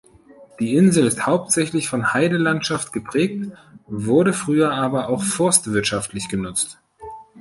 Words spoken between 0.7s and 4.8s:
Insel ist hauptsächlich von Heidelandschaft geprägt, wurde früher